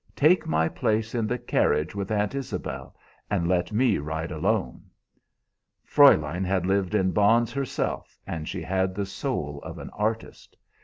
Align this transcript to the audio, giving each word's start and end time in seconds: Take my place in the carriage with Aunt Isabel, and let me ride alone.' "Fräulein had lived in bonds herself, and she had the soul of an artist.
Take 0.15 0.47
my 0.47 0.67
place 0.67 1.13
in 1.13 1.27
the 1.27 1.37
carriage 1.37 1.93
with 1.93 2.09
Aunt 2.11 2.33
Isabel, 2.33 2.95
and 3.29 3.47
let 3.47 3.71
me 3.71 3.99
ride 3.99 4.31
alone.' 4.31 4.85
"Fräulein 5.87 6.43
had 6.43 6.65
lived 6.65 6.95
in 6.95 7.11
bonds 7.11 7.53
herself, 7.53 8.17
and 8.25 8.49
she 8.49 8.63
had 8.63 8.95
the 8.95 9.05
soul 9.05 9.59
of 9.61 9.77
an 9.77 9.91
artist. 9.93 10.57